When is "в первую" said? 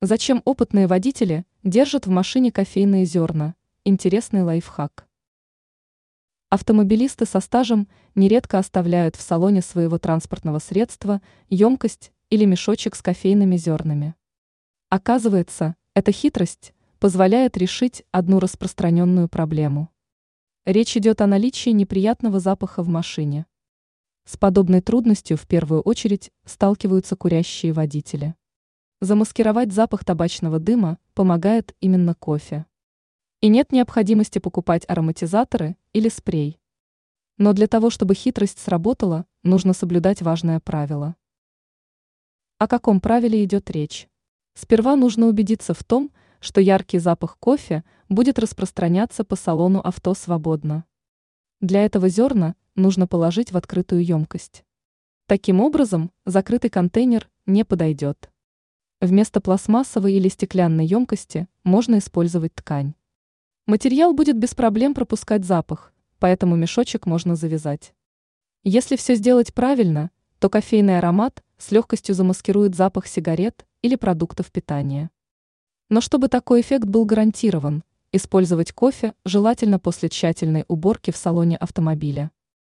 25.36-25.80